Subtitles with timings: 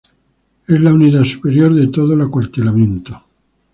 [0.67, 3.23] Es la unidad superior de todo el acuartelamiento.